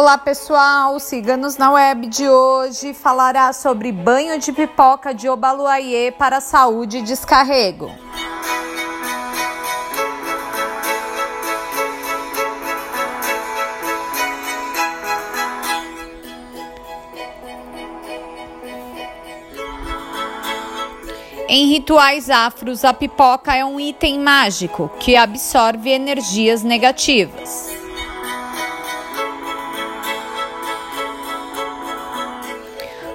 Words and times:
Olá 0.00 0.16
pessoal, 0.16 0.98
siga-nos 0.98 1.58
na 1.58 1.72
web 1.72 2.06
de 2.06 2.26
hoje. 2.26 2.94
Falará 2.94 3.52
sobre 3.52 3.92
banho 3.92 4.38
de 4.38 4.50
pipoca 4.50 5.12
de 5.12 5.28
Obaluayê 5.28 6.10
para 6.10 6.40
saúde 6.40 6.96
e 6.96 7.02
descarrego. 7.02 7.90
Em 21.46 21.66
rituais 21.66 22.30
afros, 22.30 22.86
a 22.86 22.94
pipoca 22.94 23.54
é 23.54 23.62
um 23.62 23.78
item 23.78 24.18
mágico 24.18 24.90
que 24.98 25.14
absorve 25.14 25.90
energias 25.90 26.62
negativas. 26.62 27.69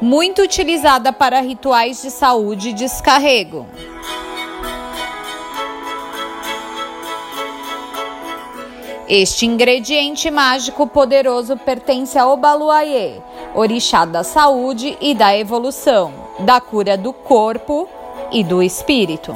Muito 0.00 0.40
utilizada 0.40 1.12
para 1.12 1.40
rituais 1.40 2.00
de 2.00 2.10
saúde 2.10 2.70
e 2.70 2.72
descarrego. 2.72 3.66
Este 9.06 9.44
ingrediente 9.44 10.30
mágico 10.30 10.86
poderoso 10.86 11.54
pertence 11.56 12.18
a 12.18 12.26
Obaluayê, 12.26 13.20
orixá 13.54 14.06
da 14.06 14.24
saúde 14.24 14.96
e 15.00 15.14
da 15.14 15.36
evolução, 15.36 16.14
da 16.38 16.60
cura 16.60 16.96
do 16.96 17.12
corpo 17.12 17.86
e 18.32 18.42
do 18.42 18.62
espírito. 18.62 19.34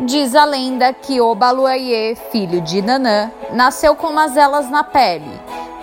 Diz 0.00 0.34
a 0.34 0.44
lenda 0.44 0.92
que 0.92 1.20
Obaluayê, 1.20 2.16
filho 2.32 2.60
de 2.60 2.82
Nanã, 2.82 3.30
nasceu 3.52 3.94
com 3.94 4.12
mazelas 4.12 4.68
na 4.68 4.82
pele, 4.82 5.40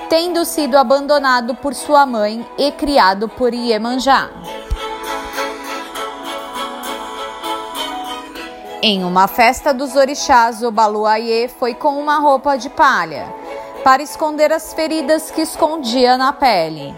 tendo 0.10 0.44
sido 0.44 0.78
abandonado 0.78 1.56
por 1.56 1.74
sua 1.74 2.06
mãe 2.06 2.46
e 2.58 2.72
criado 2.74 3.30
por 3.30 3.54
Iemanjá. 3.54 4.30
Em 8.82 9.06
uma 9.06 9.28
festa 9.30 9.74
dos 9.74 9.96
orixás, 9.96 10.62
Obaluayê 10.62 11.48
foi 11.48 11.74
com 11.74 11.98
uma 11.98 12.20
roupa 12.20 12.58
de 12.58 12.70
palha, 12.70 13.34
para 13.82 14.04
esconder 14.04 14.52
as 14.52 14.74
feridas 14.74 15.32
que 15.32 15.42
escondia 15.42 16.18
na 16.18 16.34
pele. 16.34 16.94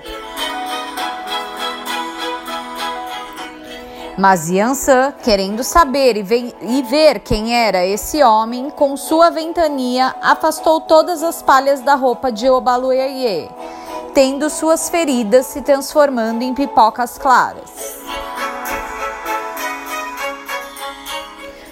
Mas 4.18 4.50
Yansan, 4.50 5.12
querendo 5.24 5.64
saber 5.64 6.18
e, 6.18 6.56
e, 6.62 6.82
ver 6.84 7.20
quem 7.20 7.56
era 7.56 7.84
esse 7.86 8.22
homem, 8.22 8.70
com 8.70 8.96
sua 8.96 9.32
ventania 9.32 10.16
afastou 10.22 10.82
todas 10.82 11.24
as 11.24 11.42
palhas 11.42 11.82
da 11.82 11.96
roupa 11.96 12.32
de 12.32 12.48
Obaluayê, 12.48 13.50
tendo 14.14 14.50
suas 14.52 14.88
feridas 14.88 15.48
se 15.48 15.62
transformando 15.64 16.44
em 16.44 16.54
pipocas 16.54 17.18
claras. 17.18 18.04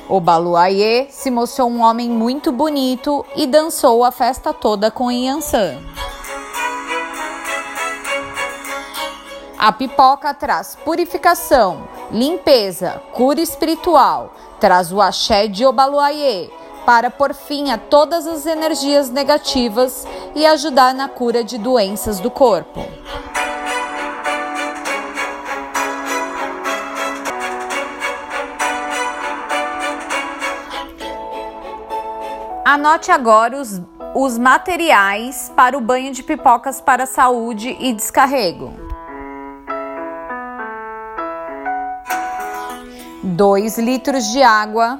Obaluayê 0.10 1.08
se 1.10 1.30
mostrou 1.30 1.70
um 1.70 1.82
homem 1.82 2.10
muito 2.10 2.52
bonito 2.52 3.24
e 3.36 3.46
dançou 3.46 4.04
a 4.04 4.12
festa 4.12 4.52
toda 4.52 4.90
com 4.90 5.12
Yansan. 5.12 5.78
A 9.62 9.72
pipoca 9.72 10.34
traz 10.34 10.76
purificação, 10.76 11.88
limpeza, 12.10 13.00
cura 13.14 13.40
espiritual, 13.40 14.34
traz 14.60 14.92
o 14.92 15.00
axé 15.00 15.48
de 15.48 15.64
Obaluayê 15.64 16.50
para 16.84 17.12
pôr 17.12 17.32
fim 17.32 17.70
a 17.70 17.78
todas 17.78 18.26
as 18.26 18.48
energias 18.48 19.12
negativas 19.12 20.08
e 20.34 20.48
ajudar 20.48 20.96
na 20.96 21.08
cura 21.08 21.44
de 21.44 21.60
doenças 21.60 22.20
do 22.20 22.32
corpo. 22.32 22.80
Anote 32.66 33.12
agora 33.12 33.62
os, 33.62 33.80
os 34.16 34.40
materiais 34.40 35.54
para 35.56 35.78
o 35.78 35.82
banho 35.82 36.12
de 36.12 36.24
pipocas 36.24 36.82
para 36.82 37.06
saúde 37.06 37.78
e 37.80 37.94
descarrego. 37.94 38.91
2 43.24 43.78
litros 43.78 44.32
de 44.32 44.42
água, 44.42 45.00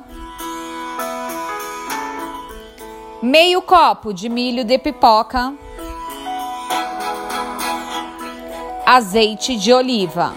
meio 3.20 3.64
copo 3.64 4.14
de 4.14 4.30
milho 4.30 4.64
de 4.64 4.78
pipoca, 4.78 5.54
azeite 8.86 9.56
de 9.58 9.74
oliva. 9.74 10.34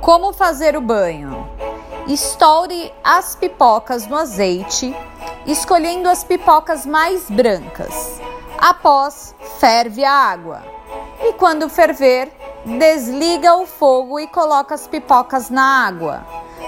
Como 0.00 0.32
fazer 0.32 0.76
o 0.76 0.80
banho? 0.80 1.48
Estoure 2.06 2.92
as 3.02 3.34
pipocas 3.34 4.06
no 4.06 4.16
azeite 4.16 4.94
escolhendo 5.46 6.08
as 6.08 6.24
pipocas 6.24 6.84
mais 6.86 7.30
brancas. 7.30 8.20
Após, 8.58 9.34
ferve 9.58 10.04
a 10.04 10.12
água. 10.12 10.62
E 11.22 11.32
quando 11.34 11.68
ferver, 11.68 12.32
desliga 12.64 13.56
o 13.56 13.66
fogo 13.66 14.18
e 14.20 14.26
coloca 14.26 14.74
as 14.74 14.86
pipocas 14.86 15.50
na 15.50 15.86
água. 15.86 16.26